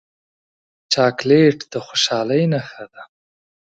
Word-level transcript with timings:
چاکلېټ 0.93 1.57
د 1.71 1.73
خوشحالۍ 1.85 2.43
نښه 2.53 2.85
ده. 2.93 3.03